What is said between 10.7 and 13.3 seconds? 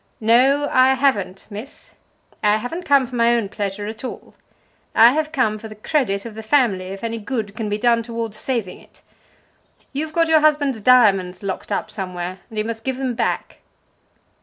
diamonds locked up somewhere, and you must give them